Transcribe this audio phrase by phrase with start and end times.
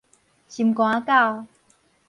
[0.47, 1.45] 心肝仔狗